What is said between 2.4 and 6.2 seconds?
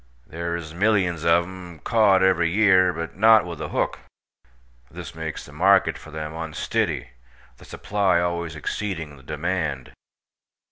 year, but not with a hook, this makes the market for